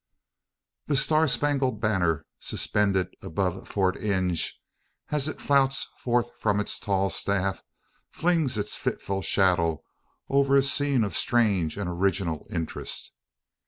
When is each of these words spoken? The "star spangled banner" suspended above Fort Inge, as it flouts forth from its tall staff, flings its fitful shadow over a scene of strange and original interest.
The 0.87 0.95
"star 0.95 1.27
spangled 1.27 1.79
banner" 1.79 2.25
suspended 2.39 3.13
above 3.21 3.67
Fort 3.67 3.97
Inge, 3.99 4.59
as 5.11 5.27
it 5.27 5.39
flouts 5.39 5.85
forth 5.99 6.31
from 6.39 6.59
its 6.59 6.79
tall 6.79 7.11
staff, 7.11 7.61
flings 8.09 8.57
its 8.57 8.75
fitful 8.75 9.21
shadow 9.21 9.83
over 10.27 10.55
a 10.55 10.63
scene 10.63 11.03
of 11.03 11.15
strange 11.15 11.77
and 11.77 11.87
original 11.87 12.47
interest. 12.49 13.11